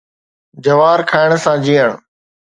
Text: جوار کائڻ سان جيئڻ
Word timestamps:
جوار 0.65 0.99
کائڻ 1.11 1.29
سان 1.43 1.57
جيئڻ 1.67 1.89